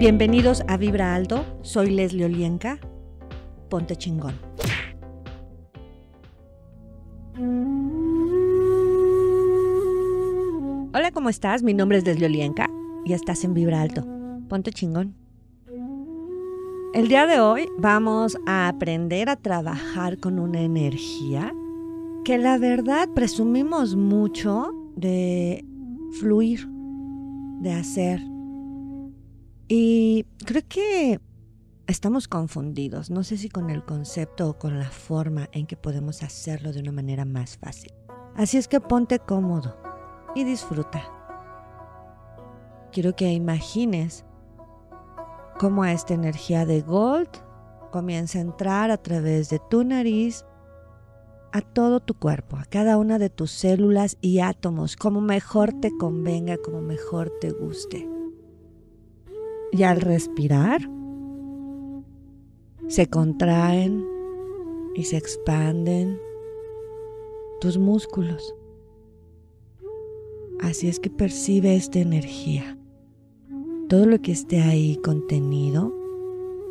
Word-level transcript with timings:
Bienvenidos 0.00 0.62
a 0.66 0.78
Vibra 0.78 1.14
Alto, 1.14 1.44
soy 1.60 1.90
Leslie 1.90 2.24
Olienka. 2.24 2.78
Ponte 3.68 3.96
chingón. 3.96 4.32
Hola, 10.94 11.10
¿cómo 11.12 11.28
estás? 11.28 11.62
Mi 11.62 11.74
nombre 11.74 11.98
es 11.98 12.06
Leslie 12.06 12.24
Olienka 12.24 12.70
y 13.04 13.12
estás 13.12 13.44
en 13.44 13.52
Vibra 13.52 13.82
Alto. 13.82 14.06
Ponte 14.48 14.72
chingón. 14.72 15.14
El 16.94 17.08
día 17.08 17.26
de 17.26 17.40
hoy 17.40 17.68
vamos 17.76 18.38
a 18.46 18.68
aprender 18.68 19.28
a 19.28 19.36
trabajar 19.36 20.16
con 20.16 20.38
una 20.38 20.62
energía 20.62 21.52
que 22.24 22.38
la 22.38 22.56
verdad 22.56 23.06
presumimos 23.14 23.96
mucho 23.96 24.72
de 24.96 25.62
fluir, 26.18 26.66
de 27.60 27.72
hacer. 27.74 28.39
Y 29.72 30.26
creo 30.44 30.62
que 30.68 31.20
estamos 31.86 32.26
confundidos, 32.26 33.08
no 33.08 33.22
sé 33.22 33.36
si 33.36 33.48
con 33.48 33.70
el 33.70 33.84
concepto 33.84 34.50
o 34.50 34.58
con 34.58 34.80
la 34.80 34.90
forma 34.90 35.48
en 35.52 35.68
que 35.68 35.76
podemos 35.76 36.24
hacerlo 36.24 36.72
de 36.72 36.80
una 36.80 36.90
manera 36.90 37.24
más 37.24 37.56
fácil. 37.56 37.94
Así 38.34 38.58
es 38.58 38.66
que 38.66 38.80
ponte 38.80 39.20
cómodo 39.20 39.76
y 40.34 40.42
disfruta. 40.42 41.04
Quiero 42.90 43.14
que 43.14 43.32
imagines 43.32 44.24
cómo 45.60 45.84
esta 45.84 46.14
energía 46.14 46.66
de 46.66 46.80
Gold 46.80 47.30
comienza 47.92 48.38
a 48.38 48.42
entrar 48.42 48.90
a 48.90 48.96
través 48.96 49.50
de 49.50 49.60
tu 49.70 49.84
nariz 49.84 50.44
a 51.52 51.60
todo 51.60 52.00
tu 52.00 52.14
cuerpo, 52.14 52.56
a 52.56 52.64
cada 52.64 52.98
una 52.98 53.20
de 53.20 53.30
tus 53.30 53.52
células 53.52 54.18
y 54.20 54.40
átomos, 54.40 54.96
como 54.96 55.20
mejor 55.20 55.72
te 55.80 55.96
convenga, 55.96 56.56
como 56.56 56.80
mejor 56.80 57.30
te 57.40 57.52
guste. 57.52 58.08
Y 59.72 59.82
al 59.84 60.00
respirar, 60.00 60.80
se 62.88 63.06
contraen 63.06 64.04
y 64.94 65.04
se 65.04 65.16
expanden 65.16 66.18
tus 67.60 67.78
músculos. 67.78 68.54
Así 70.58 70.88
es 70.88 70.98
que 70.98 71.08
percibe 71.08 71.76
esta 71.76 72.00
energía. 72.00 72.76
Todo 73.88 74.06
lo 74.06 74.20
que 74.20 74.32
esté 74.32 74.60
ahí 74.60 74.96
contenido, 74.96 75.94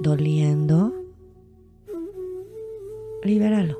doliendo, 0.02 0.94
libéralo. 3.23 3.80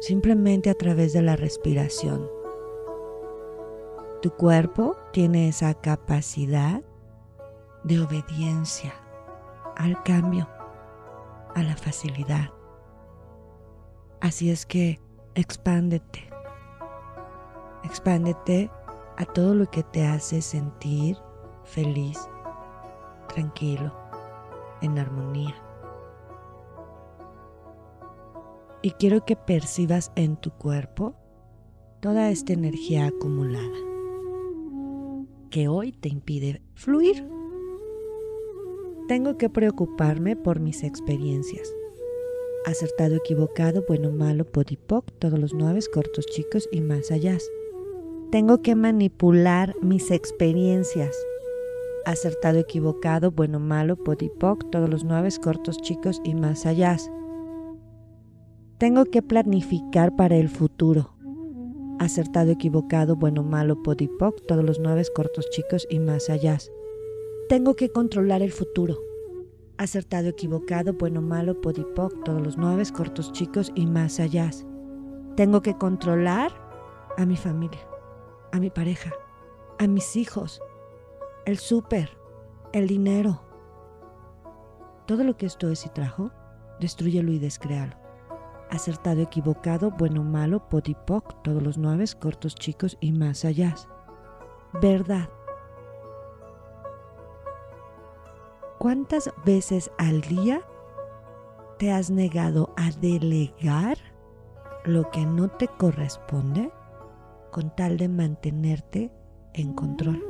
Simplemente 0.00 0.70
a 0.70 0.74
través 0.74 1.12
de 1.12 1.22
la 1.22 1.36
respiración. 1.36 2.35
Tu 4.26 4.32
cuerpo 4.32 4.96
tiene 5.12 5.46
esa 5.46 5.72
capacidad 5.74 6.82
de 7.84 8.00
obediencia 8.00 8.92
al 9.76 10.02
cambio, 10.02 10.48
a 11.54 11.62
la 11.62 11.76
facilidad. 11.76 12.50
Así 14.20 14.50
es 14.50 14.66
que 14.66 14.98
expándete. 15.36 16.28
Expándete 17.84 18.68
a 19.16 19.26
todo 19.26 19.54
lo 19.54 19.70
que 19.70 19.84
te 19.84 20.04
hace 20.04 20.42
sentir 20.42 21.16
feliz, 21.62 22.18
tranquilo, 23.28 23.94
en 24.80 24.98
armonía. 24.98 25.54
Y 28.82 28.90
quiero 28.90 29.24
que 29.24 29.36
percibas 29.36 30.10
en 30.16 30.36
tu 30.36 30.50
cuerpo 30.50 31.14
toda 32.00 32.30
esta 32.30 32.54
energía 32.54 33.06
acumulada 33.06 33.95
que 35.50 35.68
hoy 35.68 35.92
te 35.92 36.08
impide 36.08 36.62
fluir. 36.74 37.26
Tengo 39.08 39.38
que 39.38 39.48
preocuparme 39.48 40.36
por 40.36 40.60
mis 40.60 40.82
experiencias. 40.82 41.72
Acertado, 42.66 43.14
equivocado, 43.14 43.84
bueno, 43.86 44.10
malo, 44.10 44.44
podipoc, 44.44 45.12
todos 45.20 45.38
los 45.38 45.54
nueve, 45.54 45.80
cortos, 45.92 46.26
chicos 46.26 46.68
y 46.72 46.80
más 46.80 47.12
allá. 47.12 47.38
Tengo 48.32 48.60
que 48.60 48.74
manipular 48.74 49.76
mis 49.80 50.10
experiencias. 50.10 51.16
Acertado, 52.04 52.58
equivocado, 52.58 53.30
bueno, 53.30 53.60
malo, 53.60 53.96
podipoc, 53.96 54.68
todos 54.70 54.90
los 54.90 55.04
nueve, 55.04 55.28
cortos, 55.40 55.78
chicos 55.78 56.20
y 56.24 56.34
más 56.34 56.66
allá. 56.66 56.96
Tengo 58.78 59.04
que 59.06 59.22
planificar 59.22 60.16
para 60.16 60.36
el 60.36 60.48
futuro. 60.48 61.15
Acertado, 61.98 62.50
equivocado, 62.50 63.16
bueno, 63.16 63.42
malo, 63.42 63.82
podipoc, 63.82 64.44
todos 64.46 64.64
los 64.64 64.78
nueve, 64.78 65.02
cortos, 65.14 65.48
chicos 65.50 65.86
y 65.90 65.98
más 65.98 66.28
allá. 66.30 66.58
Tengo 67.48 67.74
que 67.74 67.90
controlar 67.90 68.42
el 68.42 68.52
futuro. 68.52 68.98
Acertado, 69.78 70.28
equivocado, 70.28 70.94
bueno, 70.94 71.22
malo, 71.22 71.60
podipoc, 71.60 72.24
todos 72.24 72.42
los 72.42 72.56
nueve, 72.56 72.84
cortos, 72.94 73.32
chicos 73.32 73.72
y 73.74 73.86
más 73.86 74.20
allá. 74.20 74.50
Tengo 75.36 75.62
que 75.62 75.76
controlar 75.76 76.52
a 77.16 77.26
mi 77.26 77.36
familia 77.36 77.80
a 78.52 78.60
mi 78.60 78.70
pareja, 78.70 79.12
a 79.78 79.86
mis 79.86 80.16
hijos, 80.16 80.60
el 81.44 81.58
súper, 81.58 82.10
el 82.72 82.88
dinero. 82.88 83.42
Todo 85.06 85.24
lo 85.24 85.36
que 85.36 85.46
esto 85.46 85.70
es 85.70 85.86
y 85.86 85.90
trajo, 85.90 86.32
destruyelo 86.80 87.32
y 87.32 87.38
descréalo. 87.38 87.96
Acertado, 88.70 89.20
equivocado, 89.20 89.90
bueno, 89.90 90.22
malo, 90.22 90.68
podipoc, 90.68 91.42
todos 91.42 91.62
los 91.62 91.78
nueve, 91.78 92.04
cortos, 92.18 92.54
chicos 92.54 92.96
y 93.00 93.12
más 93.12 93.44
allá. 93.44 93.74
Verdad. 94.80 95.28
¿Cuántas 98.78 99.32
veces 99.44 99.90
al 99.98 100.20
día 100.20 100.62
te 101.78 101.92
has 101.92 102.10
negado 102.10 102.74
a 102.76 102.90
delegar 102.90 103.98
lo 104.84 105.10
que 105.10 105.24
no 105.24 105.48
te 105.48 105.68
corresponde? 105.68 106.70
con 107.56 107.74
tal 107.74 107.96
de 107.96 108.06
mantenerte 108.10 109.10
en 109.54 109.72
control. 109.72 110.22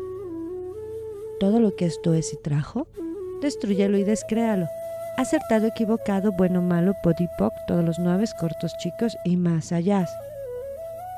Todo 1.41 1.59
lo 1.59 1.75
que 1.75 1.87
esto 1.87 2.15
es 2.15 2.33
y 2.33 2.37
trajo, 2.37 2.87
destruyelo 3.43 3.99
y 3.99 4.05
descréalo. 4.05 4.69
Acertado, 5.16 5.66
equivocado, 5.66 6.32
bueno, 6.32 6.60
malo, 6.60 6.93
podipoc, 7.03 7.53
todos 7.66 7.84
los 7.84 7.99
nueve 7.99 8.25
cortos, 8.38 8.77
chicos 8.78 9.16
y 9.25 9.37
más 9.37 9.72
allá. 9.72 10.06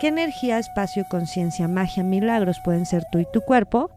¿Qué 0.01 0.09
energía, 0.09 0.59
espacio, 0.59 1.05
conciencia, 1.11 1.67
magia, 1.67 2.05
milagros 2.05 2.59
pueden 2.65 2.87
ser 2.87 3.05
tú 3.11 3.19
y 3.19 3.27
tu 3.33 3.41
cuerpo 3.41 3.91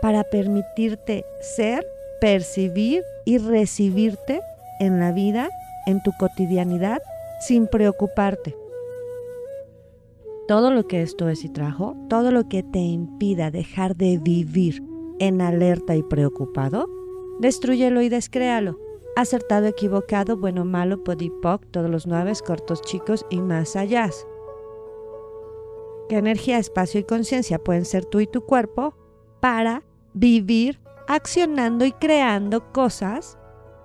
para 0.00 0.24
permitirte 0.24 1.24
ser, 1.40 1.86
percibir 2.20 3.02
y 3.26 3.38
recibirte 3.38 4.40
en 4.80 4.98
la 4.98 5.12
vida, 5.12 5.50
en 5.86 6.02
tu 6.02 6.12
cotidianidad, 6.18 7.02
sin 7.40 7.66
preocuparte? 7.66 8.56
todo 10.52 10.70
lo 10.70 10.86
que 10.86 11.00
esto 11.00 11.30
es 11.30 11.44
y 11.44 11.48
trajo, 11.48 11.96
todo 12.10 12.30
lo 12.30 12.46
que 12.46 12.62
te 12.62 12.80
impida 12.80 13.50
dejar 13.50 13.96
de 13.96 14.18
vivir 14.18 14.82
en 15.18 15.40
alerta 15.40 15.96
y 15.96 16.02
preocupado, 16.02 16.90
destruyelo 17.40 18.02
y 18.02 18.10
descréalo. 18.10 18.78
Acertado, 19.16 19.66
equivocado, 19.66 20.36
bueno, 20.36 20.64
malo, 20.64 21.04
podipoc, 21.04 21.66
todos 21.70 21.90
los 21.90 22.06
nueve, 22.06 22.32
cortos, 22.44 22.80
chicos 22.82 23.26
y 23.30 23.40
más 23.40 23.76
allá. 23.76 24.08
¿Qué 26.08 26.16
energía, 26.16 26.58
espacio 26.58 27.00
y 27.00 27.04
conciencia 27.04 27.58
pueden 27.58 27.84
ser 27.84 28.04
tú 28.04 28.20
y 28.20 28.26
tu 28.26 28.44
cuerpo 28.44 28.94
para 29.40 29.82
vivir 30.14 30.80
accionando 31.08 31.84
y 31.84 31.92
creando 31.92 32.72
cosas, 32.72 33.38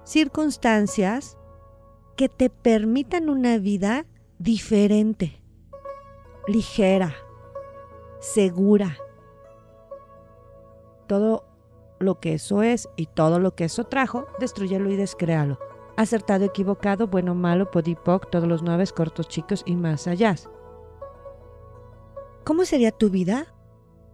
circunstancias 0.04 1.38
que 2.16 2.30
te 2.30 2.50
permitan 2.50 3.30
una 3.30 3.58
vida 3.58 4.06
diferente? 4.40 5.42
ligera, 6.48 7.14
segura. 8.20 8.98
Todo 11.08 11.47
lo 12.08 12.22
que 12.22 12.34
eso 12.34 12.64
es 12.64 12.88
y 12.96 13.08
todo 13.08 13.38
lo 13.38 13.54
que 13.54 13.66
eso 13.66 13.84
trajo, 13.84 14.28
destruyelo 14.40 14.90
y 14.90 14.96
descréalo. 14.96 15.60
Acertado, 15.98 16.46
equivocado, 16.46 17.08
bueno, 17.08 17.36
malo, 17.36 17.70
podipoc, 17.70 18.30
todos 18.30 18.48
los 18.48 18.64
nueve 18.64 18.86
cortos, 18.96 19.28
chicos 19.28 19.62
y 19.66 19.76
más 19.76 20.08
allá. 20.08 20.36
¿Cómo 22.46 22.64
sería 22.64 22.92
tu 22.92 23.10
vida 23.10 23.54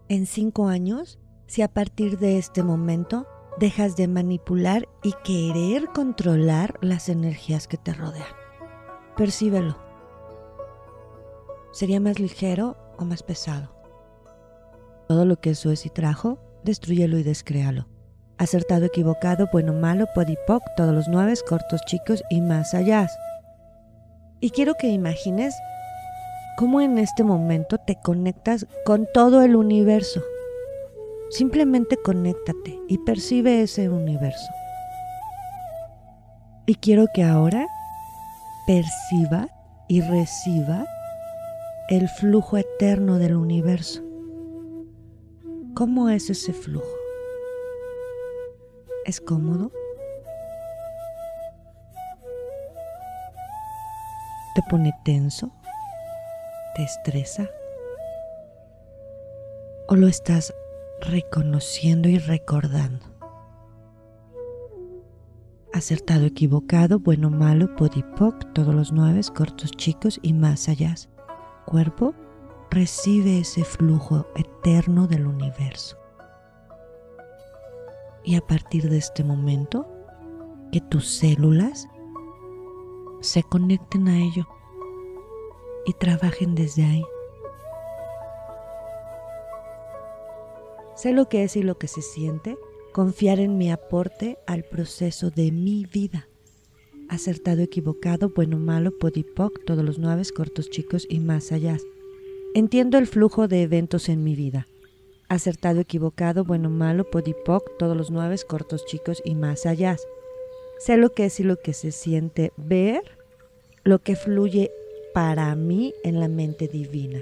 en 0.09 0.25
cinco 0.25 0.67
años 0.67 1.19
si 1.45 1.61
a 1.61 1.67
partir 1.67 2.17
de 2.17 2.39
este 2.39 2.63
momento 2.63 3.27
dejas 3.59 3.95
de 3.95 4.07
manipular 4.07 4.89
y 5.03 5.13
querer 5.23 5.89
controlar 5.89 6.79
las 6.81 7.09
energías 7.09 7.67
que 7.67 7.77
te 7.77 7.93
rodean? 7.93 8.33
Percíbelo. 9.15 9.77
¿Sería 11.71 11.99
más 11.99 12.19
ligero 12.19 12.75
o 12.97 13.05
más 13.05 13.21
pesado? 13.21 13.69
Todo 15.07 15.25
lo 15.25 15.39
que 15.39 15.51
eso 15.51 15.69
es 15.69 15.85
y 15.85 15.91
trajo, 15.91 16.39
destruyelo 16.63 17.17
y 17.17 17.23
descréalo. 17.23 17.87
Acertado, 18.37 18.85
equivocado, 18.85 19.47
bueno, 19.51 19.73
malo, 19.73 20.05
podipoc, 20.15 20.63
todos 20.75 20.93
los 20.93 21.07
nueve, 21.07 21.33
cortos, 21.47 21.81
chicos 21.85 22.23
y 22.29 22.41
más 22.41 22.73
allá. 22.73 23.07
Y 24.39 24.49
quiero 24.49 24.73
que 24.75 24.87
imagines 24.87 25.55
cómo 26.57 26.81
en 26.81 26.97
este 26.97 27.23
momento 27.23 27.77
te 27.77 27.95
conectas 28.01 28.67
con 28.85 29.07
todo 29.13 29.41
el 29.43 29.55
universo. 29.55 30.21
Simplemente 31.29 31.97
conéctate 31.97 32.79
y 32.87 32.97
percibe 32.99 33.61
ese 33.61 33.89
universo. 33.89 34.51
Y 36.65 36.75
quiero 36.75 37.05
que 37.13 37.23
ahora 37.23 37.67
perciba 38.67 39.49
y 39.87 40.01
reciba 40.01 40.85
el 41.89 42.07
flujo 42.07 42.57
eterno 42.57 43.19
del 43.19 43.35
universo. 43.35 44.01
¿Cómo 45.75 46.07
es 46.09 46.29
ese 46.29 46.53
flujo? 46.53 46.85
¿Es 49.05 49.19
cómodo? 49.19 49.71
¿Te 54.53 54.61
pone 54.69 54.93
tenso? 55.03 55.51
¿Te 56.75 56.83
estresa? 56.83 57.49
¿O 59.87 59.95
lo 59.95 60.07
estás 60.07 60.53
reconociendo 61.01 62.07
y 62.07 62.19
recordando? 62.19 63.07
Acertado, 65.73 66.27
equivocado, 66.27 66.99
bueno, 66.99 67.31
malo, 67.31 67.75
podipoc, 67.75 68.53
todos 68.53 68.75
los 68.75 68.91
nueve, 68.91 69.21
cortos, 69.35 69.71
chicos 69.71 70.19
y 70.21 70.33
más 70.33 70.69
allá. 70.69 70.93
Cuerpo, 71.65 72.13
recibe 72.73 73.39
ese 73.39 73.63
flujo 73.63 74.25
eterno 74.35 75.07
del 75.07 75.27
universo. 75.27 75.97
Y 78.23 78.35
a 78.35 78.41
partir 78.41 78.89
de 78.89 78.97
este 78.97 79.23
momento, 79.23 79.87
que 80.71 80.81
tus 80.81 81.07
células 81.07 81.87
se 83.21 83.43
conecten 83.43 84.07
a 84.07 84.17
ello 84.17 84.47
y 85.85 85.93
trabajen 85.93 86.55
desde 86.55 86.83
ahí. 86.83 87.03
Sé 90.95 91.11
lo 91.11 91.29
que 91.29 91.43
es 91.43 91.55
y 91.55 91.61
lo 91.63 91.77
que 91.77 91.87
se 91.87 92.01
siente 92.01 92.57
confiar 92.91 93.39
en 93.39 93.57
mi 93.57 93.71
aporte 93.71 94.39
al 94.47 94.63
proceso 94.63 95.29
de 95.29 95.51
mi 95.51 95.85
vida. 95.85 96.27
Acertado, 97.09 97.61
equivocado, 97.61 98.31
bueno, 98.35 98.57
malo, 98.57 98.97
podipoc, 98.97 99.63
todos 99.65 99.83
los 99.83 99.99
nueve, 99.99 100.23
cortos, 100.35 100.69
chicos 100.69 101.05
y 101.07 101.19
más 101.19 101.51
allá. 101.51 101.77
Entiendo 102.55 102.99
el 102.99 103.07
flujo 103.07 103.47
de 103.47 103.63
eventos 103.63 104.09
en 104.09 104.23
mi 104.23 104.35
vida. 104.35 104.67
Acertado, 105.27 105.79
equivocado, 105.79 106.43
bueno, 106.43 106.69
malo, 106.69 107.09
podipoc, 107.09 107.63
todos 107.79 107.97
los 107.97 108.11
nueve, 108.11 108.35
cortos, 108.47 108.85
chicos 108.85 109.23
y 109.25 109.33
más 109.33 109.65
allá. 109.65 109.97
Sé 110.77 110.97
lo 110.97 111.09
que 111.09 111.25
es 111.25 111.39
y 111.39 111.43
lo 111.43 111.57
que 111.57 111.73
se 111.73 111.91
siente 111.91 112.51
ver 112.55 113.01
lo 113.83 113.97
que 113.99 114.15
fluye 114.15 114.69
para 115.15 115.55
mí 115.55 115.95
en 116.03 116.19
la 116.19 116.27
mente 116.27 116.67
divina. 116.67 117.21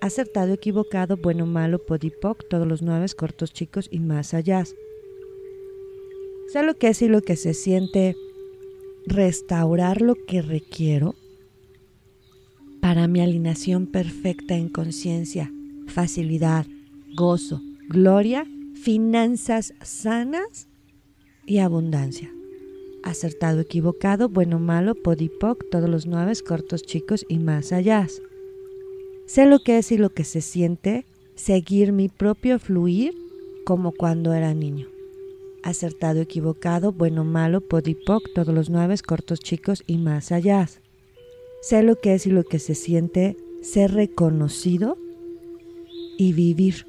Acertado, 0.00 0.52
equivocado, 0.52 1.16
bueno, 1.16 1.46
malo, 1.46 1.78
podipoc, 1.78 2.48
todos 2.48 2.66
los 2.66 2.82
nueve, 2.82 3.06
cortos, 3.16 3.52
chicos 3.52 3.88
y 3.92 4.00
más 4.00 4.34
allá. 4.34 4.64
Sé 6.52 6.62
lo 6.64 6.74
que 6.74 6.88
es 6.88 7.00
y 7.00 7.06
lo 7.06 7.22
que 7.22 7.36
se 7.36 7.54
siente 7.54 8.16
restaurar 9.06 10.02
lo 10.02 10.16
que 10.16 10.42
requiero 10.42 11.14
para 12.84 13.08
mi 13.08 13.22
alineación 13.22 13.86
perfecta 13.86 14.56
en 14.56 14.68
conciencia, 14.68 15.50
facilidad, 15.86 16.66
gozo, 17.14 17.62
gloria, 17.88 18.46
finanzas 18.74 19.72
sanas 19.80 20.68
y 21.46 21.60
abundancia 21.60 22.30
acertado, 23.02 23.60
equivocado, 23.60 24.28
bueno, 24.28 24.58
malo, 24.58 24.94
podipoc, 24.94 25.64
todos 25.70 25.88
los 25.88 26.06
nueve, 26.06 26.34
cortos, 26.46 26.82
chicos 26.82 27.24
y 27.26 27.38
más 27.38 27.72
allá. 27.72 28.06
Sé 29.26 29.46
lo 29.46 29.60
que 29.60 29.78
es 29.78 29.90
y 29.90 29.96
lo 29.96 30.10
que 30.10 30.24
se 30.24 30.42
siente 30.42 31.06
seguir 31.36 31.90
mi 31.92 32.10
propio 32.10 32.58
fluir 32.58 33.14
como 33.64 33.92
cuando 33.92 34.34
era 34.34 34.52
niño. 34.52 34.88
Acertado, 35.62 36.20
equivocado, 36.20 36.92
bueno, 36.92 37.24
malo, 37.24 37.62
podipoc, 37.62 38.22
todos 38.34 38.54
los 38.54 38.68
nueve, 38.68 38.94
cortos, 39.06 39.40
chicos 39.40 39.82
y 39.86 39.96
más 39.96 40.32
allá. 40.32 40.68
Sé 41.66 41.82
lo 41.82 41.96
que 41.96 42.12
es 42.12 42.26
y 42.26 42.30
lo 42.30 42.44
que 42.44 42.58
se 42.58 42.74
siente 42.74 43.38
ser 43.62 43.94
reconocido 43.94 44.98
y 46.18 46.34
vivir 46.34 46.84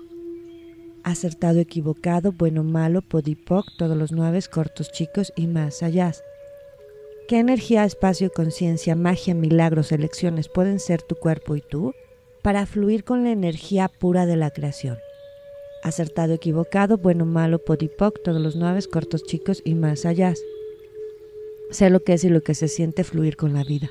acertado, 1.02 1.62
equivocado, 1.62 2.34
bueno, 2.34 2.66
malo, 2.66 3.02
podipoc, 3.02 3.66
todos 3.78 3.96
los 3.96 4.12
nueve, 4.12 4.42
cortos, 4.52 4.92
chicos 4.92 5.32
y 5.38 5.48
más 5.48 5.82
allá. 5.82 6.12
¿Qué 7.30 7.40
energía, 7.40 7.86
espacio, 7.86 8.30
conciencia, 8.36 8.98
magia, 8.98 9.34
milagros, 9.34 9.94
elecciones 9.94 10.50
pueden 10.50 10.82
ser 10.82 11.02
tu 11.02 11.16
cuerpo 11.16 11.56
y 11.56 11.62
tú 11.62 11.94
para 12.42 12.66
fluir 12.66 13.06
con 13.06 13.24
la 13.24 13.32
energía 13.32 13.88
pura 13.88 14.26
de 14.26 14.36
la 14.36 14.52
creación? 14.52 14.98
Acertado, 15.84 16.34
equivocado, 16.34 16.98
bueno, 16.98 17.26
malo, 17.26 17.64
podipoc, 17.64 18.22
todos 18.26 18.42
los 18.42 18.58
nueve, 18.58 18.82
cortos, 18.92 19.24
chicos 19.24 19.62
y 19.64 19.74
más 19.74 20.06
allá. 20.06 20.34
Sé 21.72 21.90
lo 21.90 22.04
que 22.04 22.16
es 22.16 22.26
y 22.26 22.30
lo 22.30 22.42
que 22.42 22.56
se 22.56 22.68
siente 22.68 23.06
fluir 23.06 23.38
con 23.38 23.54
la 23.54 23.64
vida. 23.64 23.90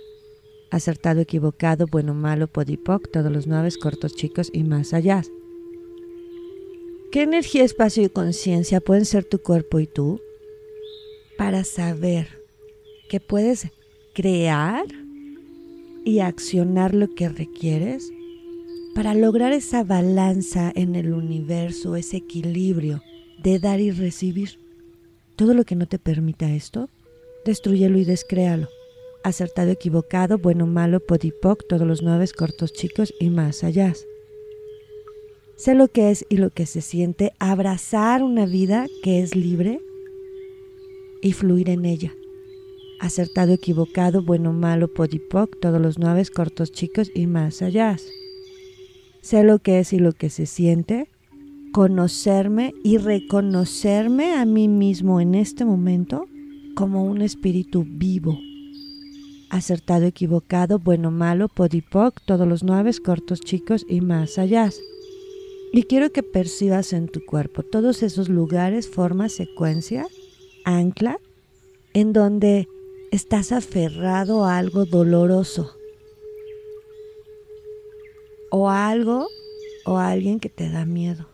Acertado, 0.70 1.20
equivocado, 1.20 1.86
bueno, 1.86 2.14
malo, 2.14 2.48
podipoc, 2.48 3.10
todos 3.10 3.30
los 3.30 3.46
nueve, 3.46 3.68
cortos, 3.80 4.14
chicos 4.14 4.50
y 4.52 4.64
más 4.64 4.92
allá. 4.92 5.22
¿Qué 7.12 7.22
energía, 7.22 7.62
espacio 7.62 8.02
y 8.02 8.08
conciencia 8.08 8.80
pueden 8.80 9.04
ser 9.04 9.24
tu 9.24 9.38
cuerpo 9.38 9.78
y 9.78 9.86
tú 9.86 10.20
para 11.38 11.62
saber 11.62 12.42
que 13.08 13.20
puedes 13.20 13.68
crear 14.14 14.84
y 16.04 16.18
accionar 16.18 16.92
lo 16.92 17.14
que 17.14 17.28
requieres 17.28 18.10
para 18.96 19.14
lograr 19.14 19.52
esa 19.52 19.84
balanza 19.84 20.72
en 20.74 20.96
el 20.96 21.12
universo, 21.12 21.94
ese 21.94 22.16
equilibrio 22.16 23.00
de 23.42 23.60
dar 23.60 23.80
y 23.80 23.92
recibir? 23.92 24.58
Todo 25.36 25.54
lo 25.54 25.64
que 25.64 25.76
no 25.76 25.86
te 25.86 26.00
permita 26.00 26.52
esto, 26.52 26.88
destruyelo 27.44 27.98
y 27.98 28.04
descréalo. 28.04 28.68
Acertado, 29.24 29.70
equivocado, 29.70 30.36
bueno, 30.36 30.66
malo, 30.66 31.00
podipoc, 31.00 31.66
todos 31.66 31.86
los 31.86 32.02
nueve 32.02 32.26
cortos 32.36 32.74
chicos 32.74 33.14
y 33.18 33.30
más 33.30 33.64
allá. 33.64 33.94
Sé 35.56 35.74
lo 35.74 35.88
que 35.88 36.10
es 36.10 36.26
y 36.28 36.36
lo 36.36 36.50
que 36.50 36.66
se 36.66 36.82
siente 36.82 37.32
abrazar 37.38 38.22
una 38.22 38.44
vida 38.44 38.86
que 39.02 39.22
es 39.22 39.34
libre 39.34 39.80
y 41.22 41.32
fluir 41.32 41.70
en 41.70 41.86
ella. 41.86 42.12
Acertado, 43.00 43.54
equivocado, 43.54 44.22
bueno, 44.22 44.52
malo, 44.52 44.92
podipoc, 44.92 45.58
todos 45.58 45.80
los 45.80 45.98
nueve 45.98 46.22
cortos 46.26 46.70
chicos 46.70 47.10
y 47.14 47.26
más 47.26 47.62
allá. 47.62 47.96
Sé 49.22 49.42
lo 49.42 49.58
que 49.58 49.78
es 49.78 49.94
y 49.94 50.00
lo 50.00 50.12
que 50.12 50.28
se 50.28 50.44
siente, 50.44 51.08
conocerme 51.72 52.74
y 52.84 52.98
reconocerme 52.98 54.34
a 54.34 54.44
mí 54.44 54.68
mismo 54.68 55.18
en 55.18 55.34
este 55.34 55.64
momento 55.64 56.26
como 56.74 57.04
un 57.04 57.22
espíritu 57.22 57.86
vivo. 57.88 58.38
Acertado, 59.54 60.04
equivocado, 60.04 60.80
bueno, 60.80 61.12
malo, 61.12 61.46
podipoc, 61.46 62.20
todos 62.26 62.48
los 62.48 62.64
nueve 62.64 62.90
cortos 63.04 63.38
chicos 63.38 63.86
y 63.88 64.00
más 64.00 64.36
allá. 64.36 64.68
Y 65.72 65.84
quiero 65.84 66.10
que 66.10 66.24
percibas 66.24 66.92
en 66.92 67.06
tu 67.06 67.24
cuerpo 67.24 67.62
todos 67.62 68.02
esos 68.02 68.28
lugares, 68.28 68.88
forma, 68.88 69.28
secuencia, 69.28 70.08
ancla, 70.64 71.20
en 71.92 72.12
donde 72.12 72.66
estás 73.12 73.52
aferrado 73.52 74.44
a 74.44 74.58
algo 74.58 74.86
doloroso 74.86 75.70
o 78.50 78.68
a 78.68 78.88
algo 78.88 79.28
o 79.86 79.98
a 79.98 80.10
alguien 80.10 80.40
que 80.40 80.48
te 80.48 80.68
da 80.68 80.84
miedo. 80.84 81.28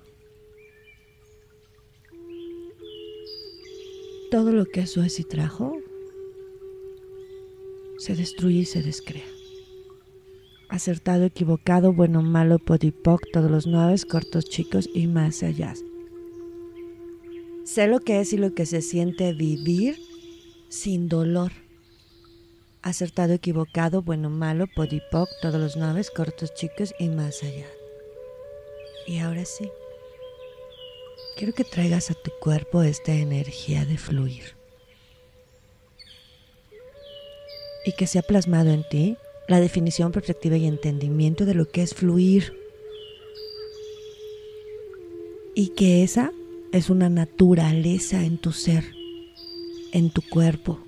Todo 4.31 4.53
lo 4.53 4.67
que 4.67 4.81
eso 4.81 5.03
es 5.03 5.19
y 5.19 5.25
trajo 5.25 5.79
se 8.01 8.17
destruye 8.17 8.61
y 8.61 8.65
se 8.65 8.83
descrea 8.83 9.25
acertado, 10.71 11.25
equivocado, 11.25 11.93
bueno, 11.93 12.23
malo, 12.23 12.59
podipoc, 12.59 13.21
todos 13.33 13.51
los 13.51 13.67
nueve, 13.67 13.97
cortos, 14.09 14.45
chicos 14.45 14.89
y 14.95 15.07
más 15.09 15.43
allá. 15.43 15.75
Sé 17.65 17.89
lo 17.89 18.01
que 18.01 18.21
es 18.21 18.33
y 18.33 18.37
lo 18.37 18.55
que 18.55 18.67
se 18.67 18.81
siente 18.81 19.33
vivir 19.33 19.99
sin 20.69 21.09
dolor. 21.09 21.53
Acertado, 22.83 23.35
equivocado, 23.35 24.01
bueno, 24.03 24.31
malo, 24.31 24.67
podipoc, 24.75 25.29
todos 25.43 25.61
los 25.61 25.77
nueve, 25.77 26.03
cortos, 26.15 26.55
chicos 26.55 26.95
y 26.99 27.09
más 27.09 27.43
allá. 27.43 27.67
Y 29.07 29.19
ahora 29.19 29.45
sí, 29.45 29.69
quiero 31.37 31.53
que 31.53 31.65
traigas 31.65 32.11
a 32.11 32.15
tu 32.15 32.31
cuerpo 32.41 32.83
esta 32.83 33.13
energía 33.13 33.85
de 33.85 33.99
fluir. 33.99 34.60
Y 37.85 37.93
que 37.93 38.07
sea 38.07 38.23
plasmado 38.23 38.71
en 38.71 38.85
ti 38.89 39.17
la 39.49 39.61
definición, 39.61 40.13
perspectiva 40.13 40.57
y 40.57 40.67
entendimiento 40.67 41.45
de 41.45 41.55
lo 41.55 41.69
que 41.69 41.83
es 41.83 41.95
fluir. 41.95 42.55
Y 45.55 45.69
que 45.69 46.03
esa 46.03 46.33
es 46.73 46.91
una 46.91 47.09
naturaleza 47.09 48.25
en 48.25 48.39
tu 48.39 48.53
ser, 48.53 48.85
en 49.93 50.11
tu 50.11 50.23
cuerpo, 50.23 50.79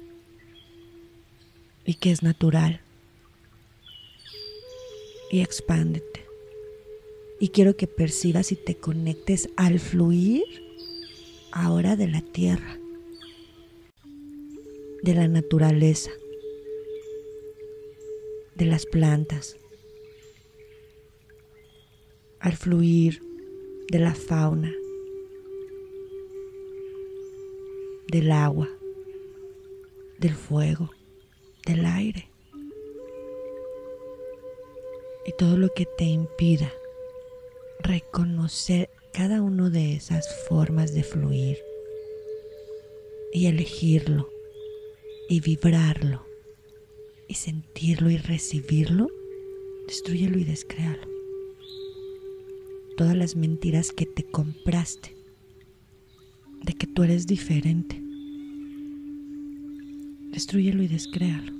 y 1.84 1.94
que 1.94 2.12
es 2.12 2.22
natural. 2.22 2.80
Y 5.30 5.40
expándete. 5.40 6.24
Y 7.40 7.48
quiero 7.48 7.76
que 7.76 7.88
percibas 7.88 8.52
y 8.52 8.56
te 8.56 8.76
conectes 8.76 9.48
al 9.56 9.80
fluir 9.80 10.44
ahora 11.50 11.96
de 11.96 12.06
la 12.06 12.20
tierra, 12.20 12.78
de 15.02 15.14
la 15.14 15.26
naturaleza, 15.26 16.10
de 18.62 18.68
las 18.68 18.86
plantas, 18.86 19.56
al 22.38 22.52
fluir 22.52 23.20
de 23.90 23.98
la 23.98 24.14
fauna, 24.14 24.72
del 28.06 28.30
agua, 28.30 28.68
del 30.18 30.34
fuego, 30.34 30.90
del 31.66 31.84
aire. 31.86 32.28
Y 35.26 35.32
todo 35.32 35.56
lo 35.56 35.74
que 35.74 35.86
te 35.98 36.04
impida 36.04 36.72
reconocer 37.80 38.90
cada 39.12 39.42
una 39.42 39.70
de 39.70 39.94
esas 39.94 40.46
formas 40.46 40.94
de 40.94 41.02
fluir 41.02 41.58
y 43.32 43.46
elegirlo 43.46 44.30
y 45.28 45.40
vibrarlo 45.40 46.31
y 47.32 47.34
sentirlo 47.34 48.10
y 48.10 48.18
recibirlo, 48.18 49.08
destruyelo 49.86 50.38
y 50.38 50.44
descréalo. 50.44 51.08
Todas 52.98 53.16
las 53.16 53.36
mentiras 53.36 53.90
que 53.90 54.04
te 54.04 54.22
compraste 54.22 55.16
de 56.62 56.74
que 56.74 56.86
tú 56.86 57.04
eres 57.04 57.26
diferente, 57.26 57.98
destruyelo 60.30 60.82
y 60.82 60.88
descréalo. 60.88 61.54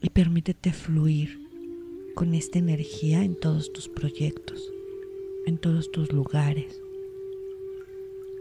Y 0.00 0.08
permítete 0.10 0.72
fluir 0.72 1.40
con 2.14 2.34
esta 2.34 2.60
energía 2.60 3.24
en 3.24 3.34
todos 3.34 3.72
tus 3.72 3.88
proyectos, 3.88 4.62
en 5.46 5.58
todos 5.58 5.90
tus 5.90 6.12
lugares, 6.12 6.80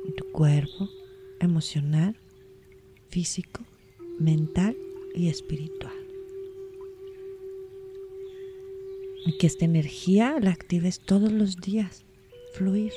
en 0.05 0.13
tu 0.13 0.25
cuerpo 0.31 0.87
emocional, 1.39 2.15
físico, 3.09 3.65
mental 4.21 4.77
y 5.13 5.29
espiritual. 5.29 5.93
Y 9.25 9.37
que 9.37 9.47
esta 9.47 9.65
energía 9.65 10.37
la 10.41 10.51
actives 10.51 10.99
todos 10.99 11.31
los 11.31 11.57
días, 11.57 12.05
fluir, 12.53 12.93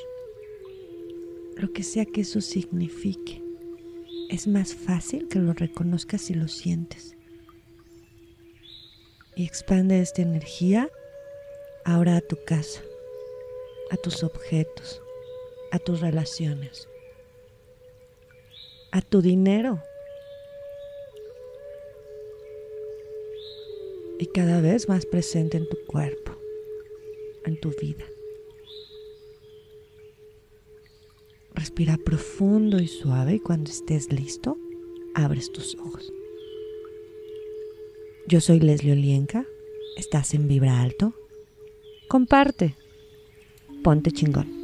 lo 1.56 1.72
que 1.72 1.82
sea 1.82 2.04
que 2.04 2.22
eso 2.22 2.40
signifique. 2.40 3.42
Es 4.30 4.46
más 4.46 4.74
fácil 4.74 5.28
que 5.28 5.38
lo 5.38 5.52
reconozcas 5.52 6.30
y 6.30 6.34
lo 6.34 6.48
sientes 6.48 7.14
y 9.36 9.44
expande 9.44 10.00
esta 10.00 10.22
energía 10.22 10.88
ahora 11.84 12.16
a 12.16 12.20
tu 12.20 12.36
casa, 12.44 12.82
a 13.90 13.96
tus 13.96 14.22
objetos, 14.22 15.02
a 15.70 15.78
tus 15.78 16.00
relaciones, 16.00 16.88
a 18.92 19.00
tu 19.00 19.20
dinero. 19.20 19.82
Cada 24.32 24.60
vez 24.60 24.88
más 24.88 25.06
presente 25.06 25.56
en 25.56 25.68
tu 25.68 25.76
cuerpo, 25.86 26.32
en 27.44 27.58
tu 27.60 27.70
vida. 27.80 28.04
Respira 31.54 31.98
profundo 32.04 32.80
y 32.80 32.88
suave 32.88 33.34
y 33.34 33.40
cuando 33.40 33.70
estés 33.70 34.12
listo, 34.12 34.56
abres 35.14 35.52
tus 35.52 35.76
ojos. 35.76 36.12
Yo 38.26 38.40
soy 38.40 38.60
Leslie 38.60 38.92
Olienka. 38.92 39.46
Estás 39.96 40.34
en 40.34 40.48
Vibra 40.48 40.80
Alto. 40.80 41.14
Comparte. 42.08 42.74
Ponte 43.82 44.10
chingón. 44.10 44.63